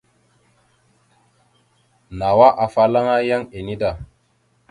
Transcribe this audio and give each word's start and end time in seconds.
Nawa 2.17 2.47
afalaŋa 2.65 3.15
yaŋ 3.29 3.41
enida. 3.57 3.91